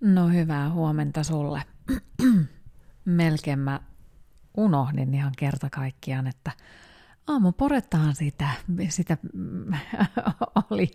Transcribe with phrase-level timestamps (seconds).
[0.00, 1.62] No hyvää huomenta sulle.
[3.04, 3.80] Melkein mä
[4.56, 6.50] unohdin ihan kerta kaikkiaan, että
[7.26, 8.48] aamu poretaan sitä,
[8.88, 9.16] sitä
[10.70, 10.90] oli,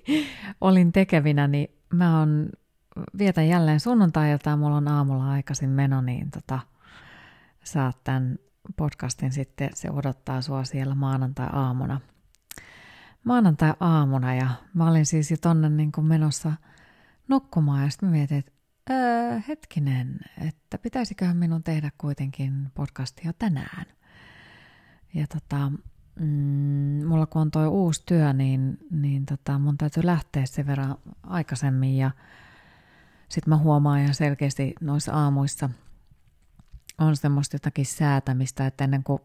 [0.61, 2.49] olin tekevinä, niin mä on,
[3.17, 6.59] vietän jälleen sunnuntai ja mulla on aamulla aikaisin meno, niin tota,
[7.63, 8.39] saat tämän
[8.77, 12.01] podcastin sitten, se odottaa sua siellä maanantai-aamuna.
[13.23, 16.51] Maanantai-aamuna ja mä olin siis jo tonne niin kuin menossa
[17.27, 18.50] nukkumaan ja sitten mietin, että
[18.89, 23.85] öö, hetkinen, että pitäisiköhän minun tehdä kuitenkin podcastia tänään.
[25.13, 25.71] Ja tota,
[26.19, 30.95] mm, mulla kun on toi uusi työ, niin, niin tota, mun täytyy lähteä sen verran
[31.23, 32.11] aikaisemmin ja
[33.29, 35.69] sitten mä huomaan ihan selkeästi noissa aamuissa
[36.97, 39.21] on semmoista jotakin säätämistä, että ennen kuin,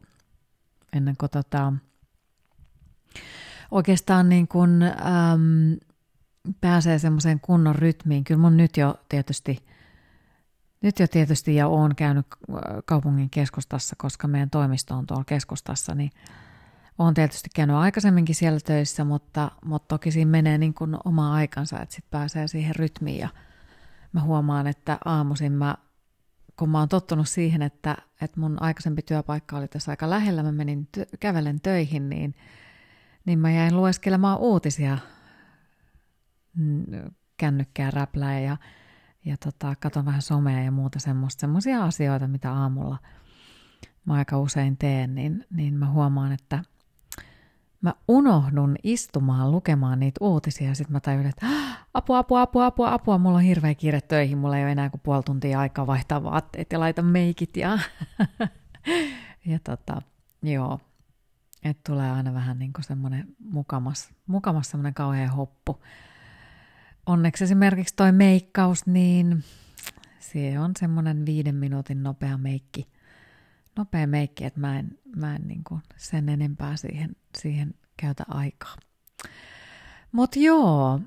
[0.92, 1.72] ennen kuin tota,
[3.70, 5.76] oikeastaan niin kuin, äm,
[6.60, 8.24] pääsee semmoiseen kunnon rytmiin.
[8.24, 9.66] Kyllä mun nyt jo tietysti,
[10.82, 15.94] nyt jo tietysti ja oon käynyt äh, kaupungin keskustassa, koska meidän toimisto on tuolla keskustassa,
[15.94, 16.10] niin
[16.98, 21.80] oon tietysti käynyt aikaisemminkin siellä töissä, mutta, mutta toki siinä menee niin kuin oma aikansa,
[21.80, 23.28] että sitten pääsee siihen rytmiin ja
[24.12, 25.74] mä huomaan, että aamuisin mä,
[26.58, 30.52] kun mä oon tottunut siihen, että, että mun aikaisempi työpaikka oli tässä aika lähellä, mä
[30.52, 32.34] menin ty- kävelen töihin, niin,
[33.24, 34.98] niin mä jäin lueskelemaan uutisia
[37.36, 38.56] kännykkää räplää ja,
[39.24, 42.98] ja tota, katon vähän somea ja muuta semmoista, semmoisia asioita, mitä aamulla
[44.06, 46.64] mä aika usein teen, niin, niin mä huomaan, että
[47.80, 51.46] mä unohdun istumaan lukemaan niitä uutisia ja sitten mä tajun, että
[51.94, 55.00] apua, apua, apua, apua, apua, mulla on hirveä kiire töihin, mulla ei ole enää kuin
[55.00, 57.78] puoli tuntia aikaa vaihtaa vaatteet ja laita meikit ja,
[59.46, 60.02] ja tota,
[60.42, 60.80] joo,
[61.64, 65.82] että tulee aina vähän niin semmoinen mukamas, mukamas semmoinen kauhean hoppu
[67.06, 69.44] onneksi esimerkiksi toi meikkaus, niin
[70.18, 72.88] se on semmoinen viiden minuutin nopea meikki.
[73.76, 78.76] Nopea meikki, että mä en, mä en niin kuin sen enempää siihen, siihen käytä aikaa.
[80.12, 81.00] Mutta joo,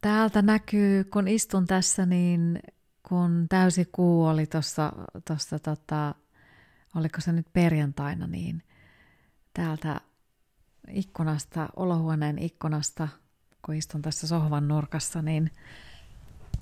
[0.00, 2.60] täältä näkyy, kun istun tässä, niin
[3.08, 4.92] kun täysi kuu oli tuossa,
[5.28, 6.14] tossa, tota,
[6.96, 8.62] oliko se nyt perjantaina, niin
[9.54, 10.00] täältä
[10.88, 13.08] ikkunasta, olohuoneen ikkunasta–
[13.64, 15.50] kun istun tässä sohvan nurkassa, niin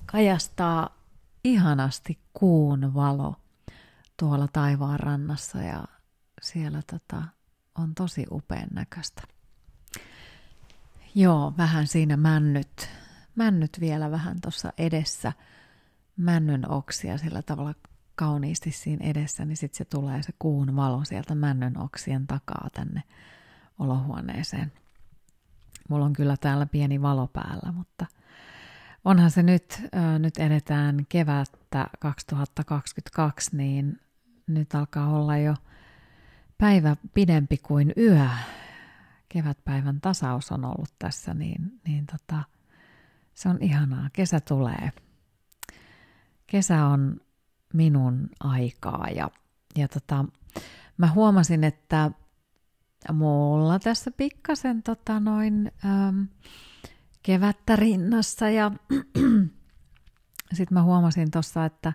[0.05, 0.97] kajastaa
[1.43, 3.35] ihanasti kuun valo
[4.19, 5.83] tuolla taivaan rannassa ja
[6.41, 7.23] siellä tota,
[7.75, 9.21] on tosi upean näköistä.
[11.15, 12.89] Joo, vähän siinä männyt,
[13.35, 15.33] männyt vielä vähän tuossa edessä,
[16.17, 17.73] männyn oksia sillä tavalla
[18.15, 23.03] kauniisti siinä edessä, niin sitten se tulee se kuun valo sieltä männyn oksien takaa tänne
[23.79, 24.71] olohuoneeseen.
[25.89, 28.05] Mulla on kyllä täällä pieni valo päällä, mutta
[29.05, 29.81] onhan se nyt,
[30.19, 33.99] nyt edetään kevättä 2022, niin
[34.47, 35.55] nyt alkaa olla jo
[36.57, 38.27] päivä pidempi kuin yö.
[39.29, 42.43] Kevätpäivän tasaus on ollut tässä, niin, niin tota,
[43.33, 44.09] se on ihanaa.
[44.13, 44.91] Kesä tulee.
[46.47, 47.21] Kesä on
[47.73, 49.29] minun aikaa ja,
[49.75, 50.25] ja tota,
[50.97, 52.11] mä huomasin, että
[53.11, 56.21] mulla tässä pikkasen tota noin ähm,
[57.23, 58.71] kevättä rinnassa ja
[60.53, 61.93] sitten mä huomasin tuossa, että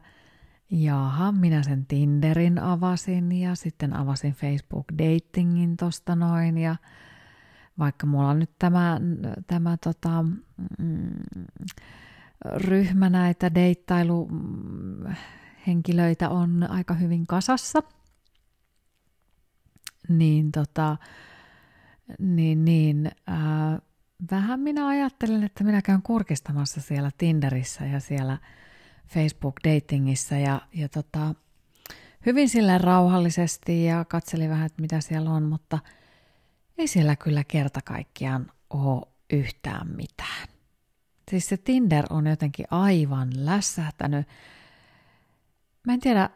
[0.71, 6.77] jaha, minä sen Tinderin avasin ja sitten avasin Facebook Datingin tosta noin ja
[7.79, 9.01] vaikka mulla on nyt tämä,
[9.47, 10.25] tämä tota,
[10.79, 11.11] mm,
[12.55, 17.83] ryhmä näitä deittailuhenkilöitä on aika hyvin kasassa–
[20.09, 20.97] niin, tota,
[22.19, 23.79] niin, niin ää,
[24.31, 28.39] vähän minä ajattelen, että minä käyn kurkistamassa siellä Tinderissä ja siellä
[29.09, 31.35] Facebook-datingissa ja, ja tota,
[32.27, 35.79] hyvin sille rauhallisesti ja katselin vähän, että mitä siellä on, mutta
[36.79, 39.03] ei siellä kyllä kerta kaikkiaan ole
[39.33, 40.49] yhtään mitään.
[41.31, 44.29] Siis se Tinder on jotenkin aivan lässähtänyt.
[45.87, 46.31] Mä en tiedä,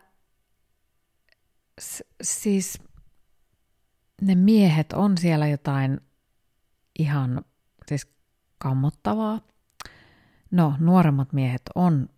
[1.80, 2.78] S- siis
[4.22, 6.00] ne miehet on siellä jotain
[6.98, 7.44] ihan
[7.86, 8.14] siis
[8.58, 9.40] kammottavaa.
[10.50, 12.08] No, nuoremmat miehet on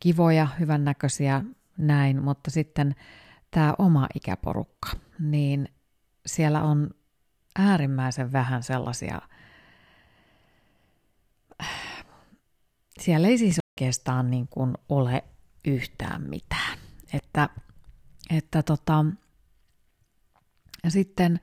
[0.00, 1.44] kivoja, hyvännäköisiä,
[1.78, 2.94] näin, mutta sitten
[3.50, 4.88] tämä oma ikäporukka,
[5.18, 5.68] niin
[6.26, 6.90] siellä on
[7.58, 9.20] äärimmäisen vähän sellaisia,
[13.00, 15.24] siellä ei siis oikeastaan niin kuin ole
[15.64, 16.78] yhtään mitään.
[17.12, 17.48] Että,
[18.30, 19.04] että tota,
[20.84, 21.40] ja sitten,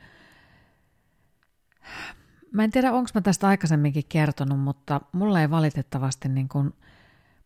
[2.51, 6.73] mä en tiedä, onko mä tästä aikaisemminkin kertonut, mutta mulla ei valitettavasti niin kuin,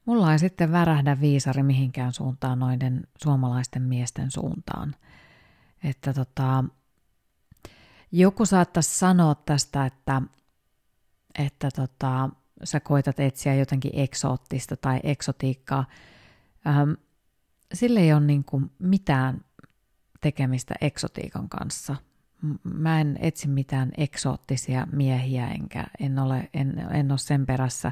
[0.06, 4.96] mulla ei sitten värähdä viisari mihinkään suuntaan noiden suomalaisten miesten suuntaan.
[5.84, 6.64] Että tota,
[8.12, 10.22] joku saattaisi sanoa tästä, että,
[11.40, 12.30] että tota,
[12.64, 15.86] sä koitat etsiä jotenkin eksoottista tai eksotiikkaa.
[17.74, 19.46] Sille ei ole niin kuin mitään
[20.26, 21.96] tekemistä eksotiikan kanssa.
[22.64, 27.92] Mä en etsi mitään eksoottisia miehiä, enkä en ole, en, en ole sen perässä.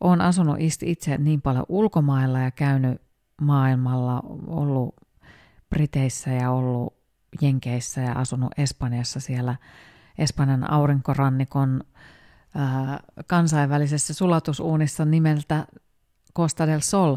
[0.00, 3.02] Olen asunut itse niin paljon ulkomailla ja käynyt
[3.40, 4.94] maailmalla, ollut
[5.70, 6.96] Briteissä ja ollut
[7.42, 9.56] Jenkeissä ja asunut Espanjassa siellä
[10.18, 11.80] Espanjan aurinkorannikon
[12.54, 15.66] ää, kansainvälisessä sulatusuunissa nimeltä
[16.36, 17.16] Costa del Sol,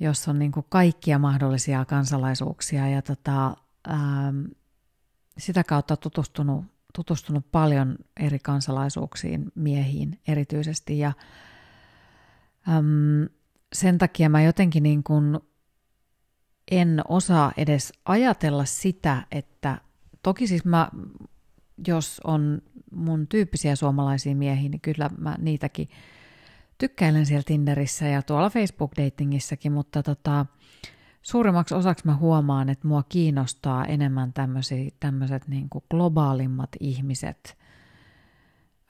[0.00, 3.56] jossa on niin kuin kaikkia mahdollisia kansalaisuuksia ja tota,
[3.86, 4.32] ää,
[5.38, 6.64] sitä kautta tutustunut,
[6.94, 10.98] tutustunut paljon eri kansalaisuuksiin, miehiin erityisesti.
[10.98, 11.12] Ja
[12.68, 13.28] äm,
[13.72, 15.38] sen takia mä jotenkin niin kuin
[16.70, 19.80] en osaa edes ajatella sitä, että
[20.22, 20.88] toki siis mä,
[21.86, 22.62] jos on
[22.92, 25.88] mun tyyppisiä suomalaisia miehiä, niin kyllä mä niitäkin
[26.78, 30.46] tykkäilen siellä Tinderissä ja tuolla Facebook-datingissakin, mutta tota,
[31.22, 34.32] suurimmaksi osaksi mä huomaan, että mua kiinnostaa enemmän
[35.00, 37.58] tämmöiset niin globaalimmat ihmiset.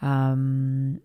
[0.02, 1.00] Öm,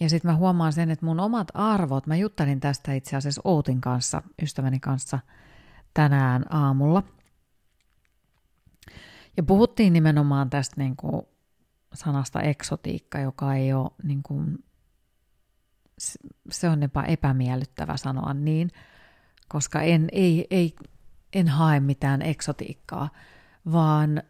[0.00, 3.80] ja sitten mä huomaan sen, että mun omat arvot, mä juttelin tästä itse asiassa Outin
[3.80, 5.18] kanssa, ystäväni kanssa–
[5.94, 7.02] tänään aamulla.
[9.36, 11.22] Ja puhuttiin nimenomaan tästä niin kuin
[11.94, 14.64] sanasta eksotiikka, joka ei ole, niin kuin,
[16.50, 18.70] se on jopa epämiellyttävä sanoa niin,
[19.48, 20.74] koska en, ei, ei,
[21.32, 23.10] en hae mitään eksotiikkaa,
[23.72, 24.22] vaan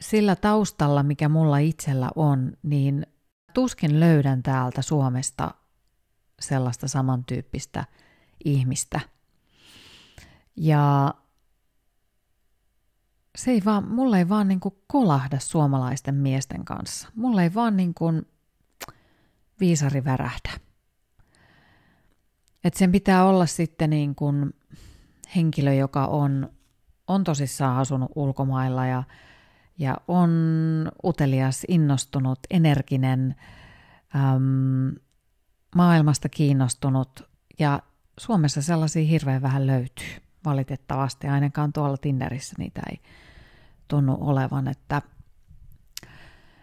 [0.00, 3.06] sillä taustalla, mikä mulla itsellä on, niin
[3.54, 5.54] tuskin löydän täältä Suomesta
[6.40, 7.84] sellaista samantyyppistä
[8.44, 9.00] ihmistä–
[10.56, 11.14] ja
[13.36, 17.08] se ei vaan, mulla ei vaan niin kuin kolahda suomalaisten miesten kanssa.
[17.14, 18.26] Mulla ei vaan niin kuin
[19.60, 20.50] viisari värähdä.
[22.64, 24.54] Et sen pitää olla sitten niin kuin
[25.36, 26.48] henkilö, joka on,
[27.06, 29.02] on tosissaan asunut ulkomailla ja,
[29.78, 30.30] ja on
[31.04, 33.34] utelias, innostunut, energinen,
[34.16, 34.94] äm,
[35.76, 37.28] maailmasta kiinnostunut
[37.58, 37.82] ja
[38.20, 41.28] Suomessa sellaisia hirveän vähän löytyy valitettavasti.
[41.28, 43.00] Ainakaan tuolla Tinderissä niitä ei
[43.88, 45.02] tunnu olevan, että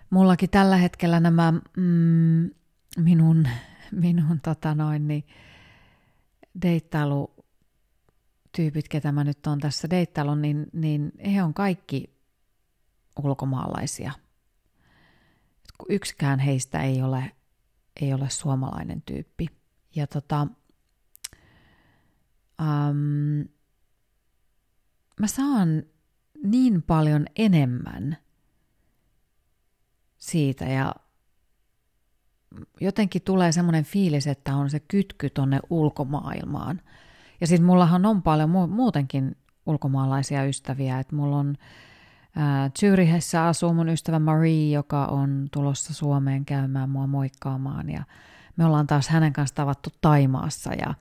[0.09, 2.49] mullakin tällä hetkellä nämä mm,
[2.97, 3.47] minun,
[3.91, 5.23] minun tota noin, niin
[6.61, 12.19] deittailutyypit, ketä mä nyt on tässä deittailun, niin, niin he on kaikki
[13.23, 14.11] ulkomaalaisia.
[15.89, 17.31] Yksikään heistä ei ole,
[18.01, 19.47] ei ole suomalainen tyyppi.
[19.95, 20.47] Ja tota,
[22.61, 23.47] um,
[25.19, 25.83] mä saan
[26.43, 28.17] niin paljon enemmän
[30.17, 30.95] siitä ja
[32.81, 36.81] jotenkin tulee semmoinen fiilis, että on se kytky tonne ulkomaailmaan.
[37.41, 39.35] Ja sitten mullahan on paljon mu- muutenkin
[39.65, 41.55] ulkomaalaisia ystäviä, että mulla on
[42.79, 47.89] Zyrihessä asuu mun ystävä Marie, joka on tulossa Suomeen käymään mua moikkaamaan.
[47.89, 48.03] Ja
[48.57, 50.73] me ollaan taas hänen kanssa tavattu Taimaassa.
[50.73, 50.93] Ja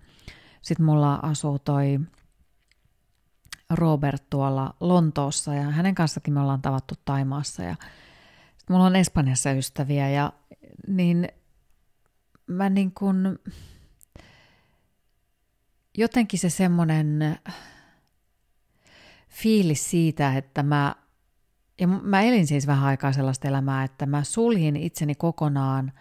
[0.62, 2.00] sitten mulla asuu toi
[3.71, 7.62] Robert tuolla Lontoossa ja hänen kanssakin me ollaan tavattu Taimaassa.
[7.62, 7.75] Ja
[8.59, 10.33] sitten mulla on Espanjassa ystäviä ja
[10.87, 11.28] niin
[12.49, 13.38] mä niin kuin
[15.99, 17.38] jotenkin se semmoinen
[19.28, 20.95] fiilis siitä, että mä
[21.81, 25.93] ja mä elin siis vähän aikaa sellaista elämää, että mä suljin itseni kokonaan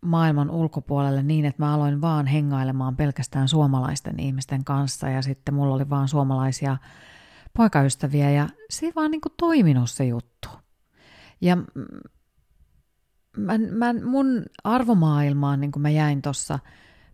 [0.00, 5.74] maailman ulkopuolelle niin, että mä aloin vaan hengailemaan pelkästään suomalaisten ihmisten kanssa ja sitten mulla
[5.74, 6.76] oli vaan suomalaisia
[7.56, 10.48] poikaystäviä ja se ei vaan niin kuin toiminut se juttu.
[11.40, 11.56] Ja
[13.36, 16.58] mä, mä, mun arvomaailmaan, niin kuin mä jäin tuossa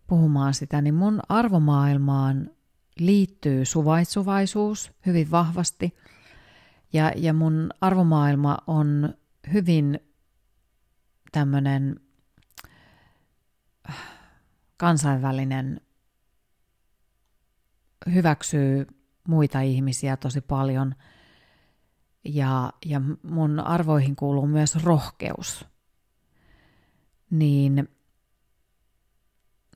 [0.07, 2.51] puhumaan sitä, niin mun arvomaailmaan
[2.99, 5.95] liittyy suvaitsuvaisuus hyvin vahvasti
[6.93, 9.13] ja, ja mun arvomaailma on
[9.53, 9.99] hyvin
[11.31, 11.99] tämmöinen
[14.77, 15.81] kansainvälinen
[18.13, 18.87] hyväksyy
[19.27, 20.95] muita ihmisiä tosi paljon
[22.25, 25.70] ja, ja mun arvoihin kuuluu myös rohkeus.
[27.31, 27.89] Niin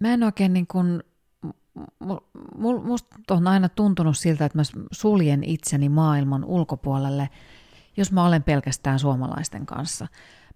[0.02, 1.04] mä en oikein niin kuin,
[2.84, 7.30] musta on aina tuntunut siltä, että mä suljen itseni maailman ulkopuolelle,
[7.98, 10.08] jos mä olen pelkästään suomalaisten kanssa.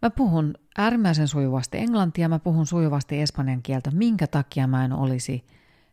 [0.01, 3.91] Mä puhun äärimmäisen sujuvasti englantia, mä puhun sujuvasti espanjan kieltä.
[3.91, 5.45] Minkä takia mä en olisi?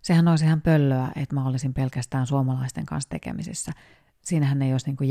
[0.02, 3.72] Sehän olisi ihan pöllöä, että mä olisin pelkästään suomalaisten kanssa tekemisissä.
[4.22, 5.10] Siinähän ei olisi niin kuin.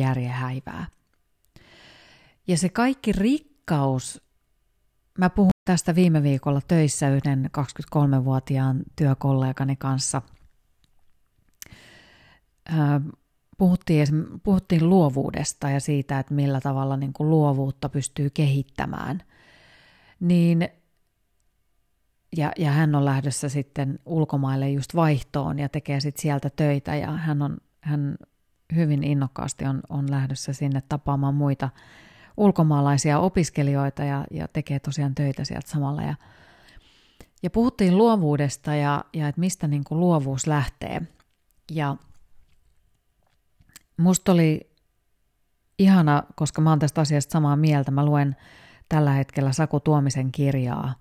[2.48, 4.22] Ja se kaikki rikkaus,
[5.18, 10.22] mä puhun tästä viime viikolla töissä yhden 23-vuotiaan työkollegani kanssa.
[13.58, 14.08] Puhuttiin,
[14.44, 19.24] puhuttiin luovuudesta ja siitä, että millä tavalla niin kuin luovuutta pystyy kehittämään.
[20.20, 20.70] Niin,
[22.38, 27.12] ja, ja hän on lähdössä sitten ulkomaille just vaihtoon ja tekee sitten sieltä töitä ja
[27.12, 28.16] hän on hän
[28.76, 31.70] hyvin innokkaasti on, on lähdössä sinne tapaamaan muita
[32.38, 36.02] ulkomaalaisia opiskelijoita ja, ja tekee tosiaan töitä sieltä samalla.
[36.02, 36.16] Ja,
[37.44, 41.02] ja puhuttiin luovuudesta ja, ja että mistä niin kuin luovuus lähtee.
[41.72, 41.96] Ja
[43.98, 44.70] musta oli
[45.80, 47.92] ihana, koska mä oon tästä asiasta samaa mieltä.
[47.92, 48.36] Mä luen
[48.90, 50.94] tällä hetkellä Saku Tuomisen kirjaa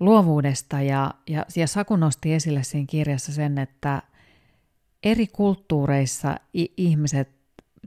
[0.00, 4.02] luovuudesta ja, ja, ja Saku nosti esille siinä kirjassa sen, että
[5.02, 6.36] eri kulttuureissa
[6.76, 7.37] ihmiset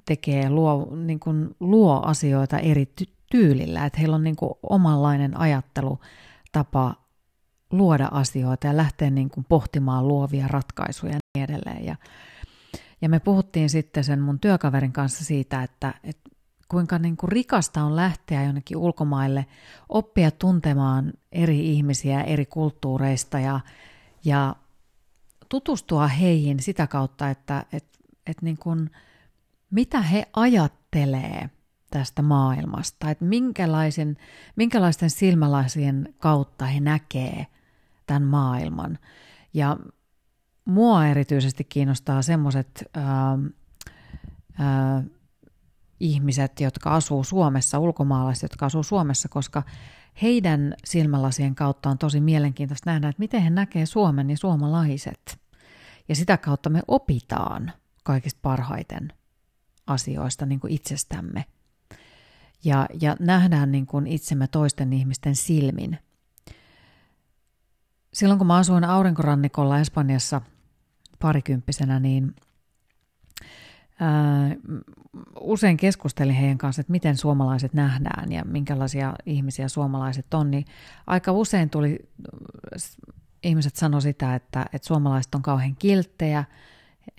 [0.06, 5.38] tekee, luo, niin kuin luo asioita eri ty- tyylillä, että heillä on niin kuin omanlainen
[5.40, 6.96] ajattelutapa
[7.72, 11.86] luoda asioita ja lähteä niin kuin pohtimaan luovia ratkaisuja ja niin edelleen.
[11.86, 11.96] Ja,
[13.02, 16.30] ja me puhuttiin sitten sen mun työkaverin kanssa siitä, että, että
[16.68, 19.46] kuinka niin kuin rikasta on lähteä jonnekin ulkomaille,
[19.90, 23.60] oppia tuntemaan eri ihmisiä eri kulttuureista ja,
[24.26, 24.56] ja
[25.50, 27.86] tutustua heihin sitä kautta, että et,
[28.28, 28.90] et niin kuin,
[29.72, 31.50] mitä he ajattelee
[31.92, 34.18] tästä maailmasta, että minkälaisen,
[34.56, 37.48] minkälaisten silmälasien kautta he näkee
[38.08, 39.00] tämän maailman.
[39.54, 39.78] Ja
[40.66, 42.84] mua erityisesti kiinnostaa semmoiset
[46.00, 49.64] ihmiset, jotka asuu Suomessa, ulkomaalaiset, jotka asuu Suomessa, koska
[50.22, 55.40] heidän silmälasien kautta on tosi mielenkiintoista nähdä, että miten he näkee Suomen ja suomalaiset.
[56.10, 57.72] Ja sitä kautta me opitaan
[58.04, 59.14] kaikista parhaiten
[59.92, 61.46] asioista niin kuin itsestämme.
[62.64, 66.00] Ja, ja nähdään niin kuin itsemme toisten ihmisten silmin.
[68.14, 70.42] Silloin kun mä asuin aurinkorannikolla Espanjassa
[71.20, 72.36] parikymppisenä, niin
[74.00, 74.56] ää,
[75.40, 80.66] usein keskustelin heidän kanssa, että miten suomalaiset nähdään ja minkälaisia ihmisiä suomalaiset on, niin
[81.08, 82.00] aika usein tuli,
[83.44, 86.44] ihmiset sanoi sitä, että, että suomalaiset on kauhean kilttejä,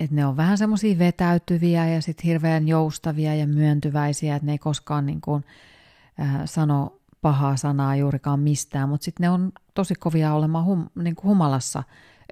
[0.04, 4.58] että ne on vähän semmoisia vetäytyviä ja sitten hirveän joustavia ja myöntyväisiä, että ne ei
[4.58, 5.44] koskaan niin kuin,
[6.20, 11.14] äh, sano pahaa sanaa juurikaan mistään, mutta sitten ne on tosi kovia olemaan hum, niin
[11.14, 11.82] kuin humalassa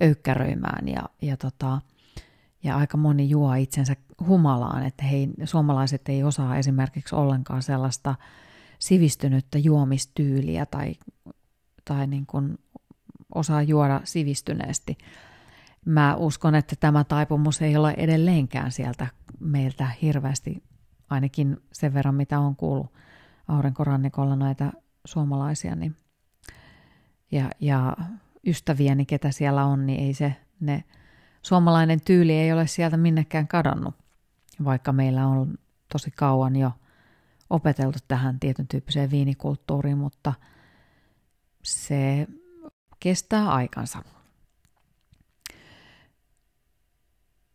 [0.02, 1.80] öykkäröimään ja, ja, tota,
[2.62, 3.96] ja aika moni juo itsensä
[4.26, 8.14] humalaan, että hei, suomalaiset ei osaa esimerkiksi ollenkaan sellaista
[8.78, 10.94] sivistynyttä juomistyyliä tai,
[11.84, 12.58] tai niin kuin
[13.34, 14.98] osaa juoda sivistyneesti.
[15.86, 19.06] Mä uskon, että tämä taipumus ei ole edelleenkään sieltä
[19.40, 20.62] meiltä hirveästi,
[21.10, 22.92] ainakin sen verran mitä on kuullut
[23.48, 24.72] aurinkorannikolla näitä
[25.04, 25.96] suomalaisia niin,
[27.32, 27.96] ja, ja
[28.46, 30.84] ystäviäni, ketä siellä on, niin ei se, ne,
[31.42, 33.94] suomalainen tyyli ei ole sieltä minnekään kadonnut,
[34.64, 35.58] vaikka meillä on
[35.92, 36.72] tosi kauan jo
[37.50, 40.32] opeteltu tähän tietyn tyyppiseen viinikulttuuriin, mutta
[41.62, 42.26] se
[43.00, 44.02] kestää aikansa.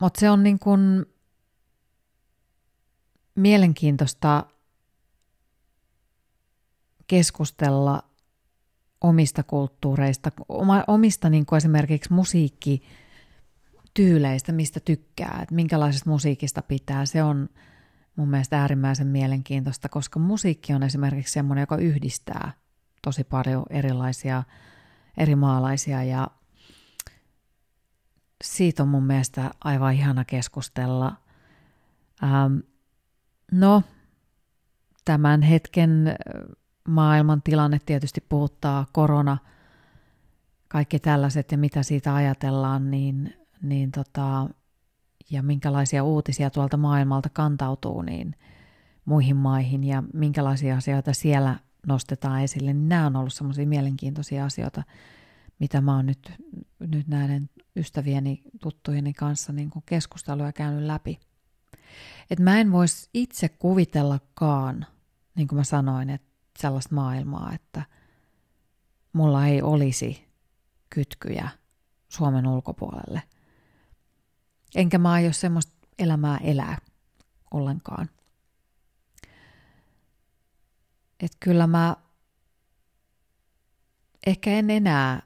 [0.02, 1.06] Mutta se on niin kuin
[3.36, 4.46] mielenkiintoista
[7.08, 8.04] keskustella
[9.02, 10.32] omista kulttuureista,
[10.88, 17.06] omista niin kuin esimerkiksi musiikkityyleistä, mistä tykkää, että minkälaisesta musiikista pitää.
[17.06, 17.50] Se on
[18.16, 22.52] mun mielestä äärimmäisen mielenkiintoista, koska musiikki on esimerkiksi semmoinen, joka yhdistää
[23.02, 24.44] tosi paljon erilaisia
[25.18, 26.28] eri maalaisia ja
[28.44, 31.16] siitä on mun mielestä aivan ihana keskustella.
[32.24, 32.58] Ähm,
[33.52, 33.84] no,
[35.06, 36.16] tämän hetken äh,
[36.88, 39.38] maailman tilanne tietysti puhuttaa korona,
[40.68, 44.50] kaikki tällaiset ja mitä siitä ajatellaan, niin, niin tota,
[45.32, 48.36] ja minkälaisia uutisia tuolta maailmalta kantautuu niin
[49.06, 51.56] muihin maihin ja minkälaisia asioita siellä
[51.88, 54.84] nostetaan esille, niin nämä on ollut semmoisia mielenkiintoisia asioita,
[55.60, 56.34] mitä mä oon nyt,
[56.80, 61.20] nyt näiden ystävieni, tuttujeni kanssa niin kuin keskustelua käynyt läpi.
[62.30, 64.86] Et mä en voisi itse kuvitellakaan,
[65.36, 66.28] niin kuin mä sanoin, että
[66.60, 67.84] sellaista maailmaa, että
[69.14, 70.28] mulla ei olisi
[70.90, 71.50] kytkyjä
[72.10, 73.22] Suomen ulkopuolelle.
[74.76, 76.78] Enkä mä aio semmoista elämää elää
[77.52, 78.10] ollenkaan.
[81.20, 81.96] että kyllä mä
[84.28, 85.22] ehkä en enää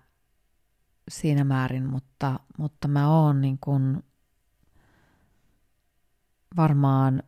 [1.10, 4.04] siinä määrin, mutta, mutta mä oon niin kuin
[6.58, 7.24] varmaan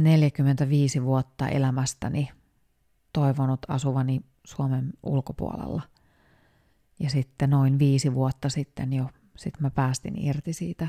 [0.00, 2.30] 45 vuotta elämästäni
[3.12, 5.82] toivonut asuvani Suomen ulkopuolella.
[7.00, 10.88] Ja sitten noin viisi vuotta sitten jo, sit mä päästin irti siitä,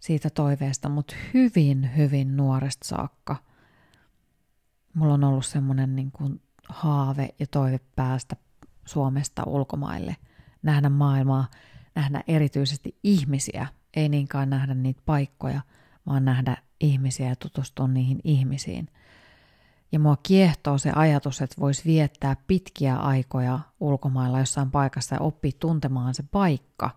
[0.00, 3.36] siitä toiveesta, mutta hyvin, hyvin nuoresta saakka.
[4.94, 6.12] Mulla on ollut semmoinen niin
[6.68, 8.36] haave ja toive päästä
[8.84, 10.16] Suomesta ulkomaille,
[10.62, 11.46] nähdä maailmaa,
[11.94, 15.60] nähdä erityisesti ihmisiä, ei niinkään nähdä niitä paikkoja,
[16.06, 18.88] vaan nähdä ihmisiä ja tutustua niihin ihmisiin.
[19.92, 25.52] Ja mua kiehtoo se ajatus, että voisi viettää pitkiä aikoja ulkomailla jossain paikassa ja oppia
[25.60, 26.90] tuntemaan se paikka,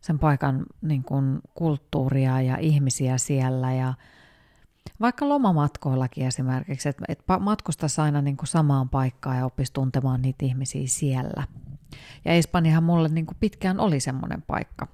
[0.00, 3.94] sen paikan niin kuin, kulttuuria ja ihmisiä siellä ja
[5.00, 10.44] vaikka lomamatkoillakin esimerkiksi, että, että matkustaisi aina niin kuin samaan paikkaan ja oppisi tuntemaan niitä
[10.44, 11.44] ihmisiä siellä.
[12.24, 14.86] Ja Espanjahan mulle niin kuin pitkään oli semmoinen paikka.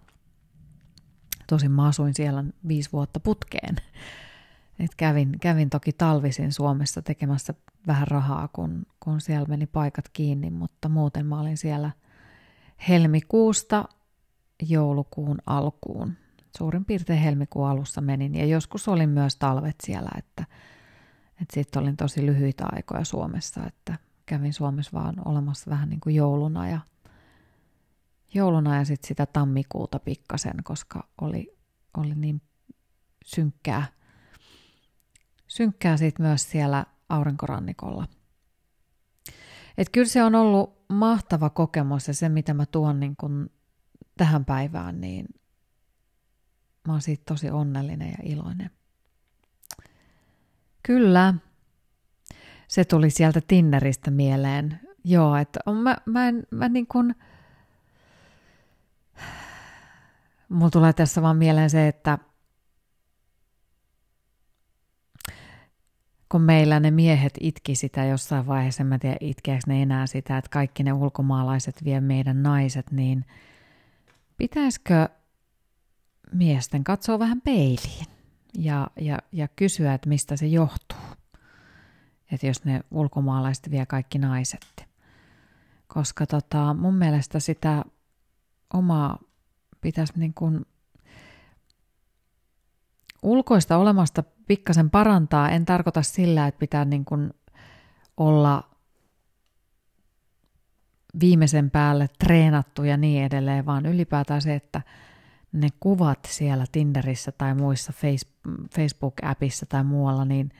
[1.46, 3.76] Tosin mä asuin siellä viisi vuotta putkeen.
[4.80, 7.54] Et kävin, kävin toki talvisin Suomessa tekemässä
[7.86, 11.90] vähän rahaa, kun, kun siellä meni paikat kiinni, mutta muuten mä olin siellä
[12.88, 13.84] helmikuusta
[14.68, 16.16] joulukuun alkuun
[16.58, 20.44] suurin piirtein helmikuun alussa menin ja joskus olin myös talvet siellä, että,
[21.30, 26.14] että sitten olin tosi lyhyitä aikoja Suomessa, että kävin Suomessa vaan olemassa vähän niin kuin
[26.14, 26.80] jouluna ja
[28.34, 31.56] jouluna ja sitten sitä tammikuuta pikkasen, koska oli,
[31.96, 32.42] oli niin
[33.24, 33.86] synkkää,
[35.46, 38.06] synkkää sitten myös siellä aurinkorannikolla.
[39.78, 43.50] Et kyllä se on ollut mahtava kokemus ja se, mitä mä tuon niin kun
[44.16, 45.26] tähän päivään, niin
[46.86, 48.70] Mä oon siitä tosi onnellinen ja iloinen.
[50.82, 51.34] Kyllä.
[52.68, 54.80] Se tuli sieltä Tinneristä mieleen.
[55.04, 57.14] Joo, että on, mä, mä, en, mä niin kuin...
[60.48, 62.18] Mulla tulee tässä vaan mieleen se, että
[66.28, 70.38] kun meillä ne miehet itki sitä jossain vaiheessa, en mä tiedä itkeäkö ne enää sitä,
[70.38, 73.24] että kaikki ne ulkomaalaiset vie meidän naiset, niin
[74.36, 75.08] pitäisikö
[76.32, 78.06] miesten katsoo vähän peiliin
[78.58, 80.98] ja, ja, ja kysyä, että mistä se johtuu.
[82.32, 84.88] Että jos ne ulkomaalaiset vie kaikki naiset.
[85.86, 87.84] Koska tota, mun mielestä sitä
[88.74, 89.18] omaa
[89.80, 90.66] pitäisi niin kuin
[93.22, 95.50] ulkoista olemasta pikkasen parantaa.
[95.50, 97.30] En tarkoita sillä, että pitää niin kuin
[98.16, 98.70] olla
[101.20, 104.82] viimeisen päälle treenattu ja niin edelleen, vaan ylipäätään se, että–
[105.52, 107.92] ne kuvat siellä Tinderissä tai muissa
[108.78, 110.50] Facebook-appissa tai muualla, niin,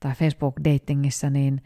[0.00, 1.62] tai Facebook-datingissa, niin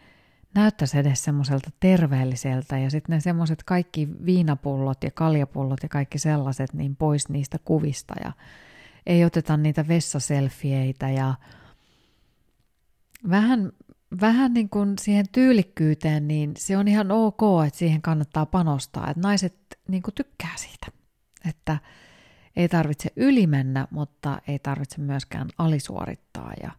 [0.55, 2.79] näyttäisi edes semmoiselta terveelliseltä.
[2.79, 8.15] Ja sitten ne semmoiset kaikki viinapullot ja kaljapullot ja kaikki sellaiset niin pois niistä kuvista.
[8.25, 8.33] Ja
[9.07, 11.35] ei oteta niitä vessaselfieitä ja
[13.31, 13.73] vähän,
[14.21, 19.29] vähän niin kuin siihen tyylikkyyteen, niin se on ihan ok, että siihen kannattaa panostaa, että
[19.29, 19.57] naiset
[19.89, 20.87] niin kuin tykkää siitä,
[21.49, 21.79] että–
[22.57, 26.53] ei tarvitse ylimennä, mutta ei tarvitse myöskään alisuorittaa.
[26.63, 26.71] Ja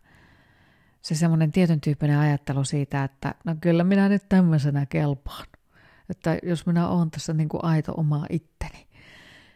[1.02, 5.46] se semmoinen tietyn tyyppinen ajattelu siitä, että no kyllä minä nyt tämmöisenä kelpaan.
[6.10, 8.88] Että jos minä olen tässä niin kuin aito oma itteni,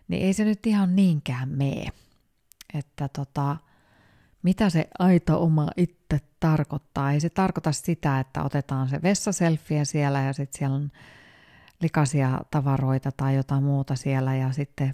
[0.08, 1.88] niin ei se nyt ihan niinkään mee.
[2.74, 3.58] Että tota,
[4.44, 7.12] mitä se aito oma itse tarkoittaa?
[7.12, 10.92] Ei se tarkoita sitä, että otetaan se vessaselfie siellä ja sitten siellä on
[11.82, 14.94] likaisia tavaroita tai jotain muuta siellä ja sitten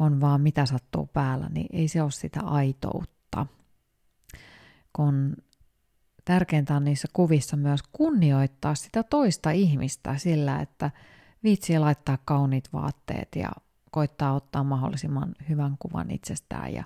[0.00, 3.46] on vaan mitä sattuu päällä, niin ei se ole sitä aitoutta.
[4.92, 5.36] Kun
[6.24, 10.90] tärkeintä on niissä kuvissa myös kunnioittaa sitä toista ihmistä sillä, että
[11.44, 13.50] viitsii laittaa kauniit vaatteet ja
[13.90, 16.84] koittaa ottaa mahdollisimman hyvän kuvan itsestään ja,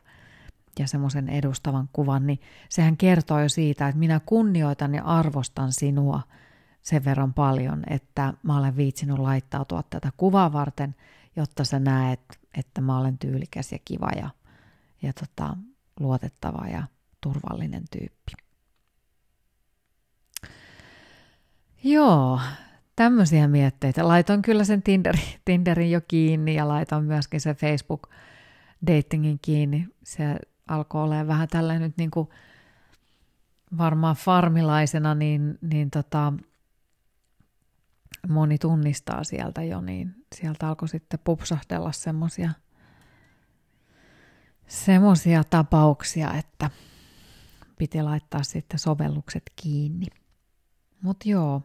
[0.78, 6.22] ja semmoisen edustavan kuvan, niin sehän kertoo jo siitä, että minä kunnioitan ja arvostan sinua
[6.82, 10.94] sen verran paljon, että mä olen viitsinyt laittautua tätä kuvaa varten,
[11.36, 14.30] jotta sä näet että mä olen tyylikäs ja kiva ja,
[15.02, 15.56] ja tota,
[16.00, 16.82] luotettava ja
[17.20, 18.32] turvallinen tyyppi.
[21.84, 22.40] Joo,
[22.96, 24.08] tämmöisiä mietteitä.
[24.08, 29.88] Laitoin kyllä sen Tinderin, Tinderin jo kiinni ja laitoin myöskin se Facebook-datingin kiinni.
[30.02, 30.36] Se
[30.68, 32.28] alkoi olla vähän tällä nyt niin kuin
[33.78, 36.32] varmaan farmilaisena, niin, niin tota,
[38.28, 42.50] moni tunnistaa sieltä jo, niin sieltä alkoi sitten pupsahdella semmoisia
[44.66, 46.70] semmosia tapauksia, että
[47.78, 50.06] piti laittaa sitten sovellukset kiinni.
[51.02, 51.62] Mutta joo,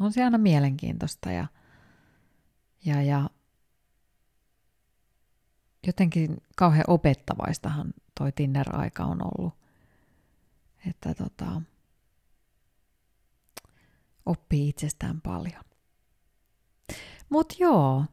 [0.00, 1.46] on se aina mielenkiintoista ja,
[2.84, 3.30] ja, ja
[5.86, 9.54] jotenkin kauhean opettavaistahan toi Tinder-aika on ollut.
[10.86, 11.62] Että tota,
[14.26, 15.67] oppii itsestään paljon.
[17.30, 18.04] Mut joo,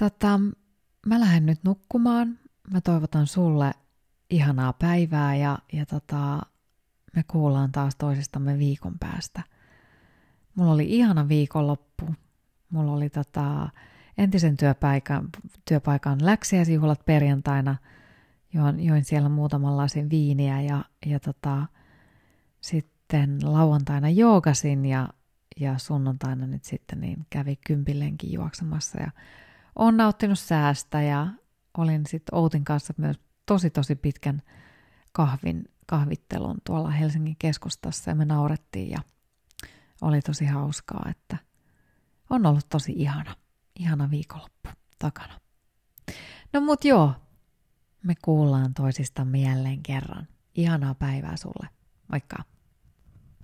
[0.00, 0.40] tota,
[1.06, 2.38] mä lähden nyt nukkumaan.
[2.72, 3.72] Mä toivotan sulle
[4.30, 6.40] ihanaa päivää ja, ja tota,
[7.16, 9.42] me kuullaan taas toisistamme viikon päästä.
[10.54, 12.14] Mulla oli ihana viikonloppu.
[12.70, 13.68] Mulla oli tota,
[14.18, 15.28] entisen työpaikan,
[15.64, 17.76] työpaikan läksiäisjuhlat perjantaina.
[18.54, 21.66] Join, join siellä muutaman lasin viiniä ja, ja tota,
[22.60, 25.08] sitten lauantaina joogasin ja,
[25.60, 29.10] ja sunnuntaina nyt sitten niin kävi kympillenkin juoksemassa ja
[29.76, 31.26] olen nauttinut säästä ja
[31.78, 34.42] olin sitten Outin kanssa myös tosi tosi pitkän
[35.12, 38.98] kahvin, kahvittelun tuolla Helsingin keskustassa ja me naurettiin ja
[40.02, 41.36] oli tosi hauskaa, että
[42.30, 43.36] on ollut tosi ihana,
[43.78, 45.40] ihana viikonloppu takana.
[46.52, 47.14] No mut joo,
[48.02, 50.28] me kuullaan toisista jälleen kerran.
[50.54, 51.68] Ihanaa päivää sulle.
[52.08, 52.51] Moikka!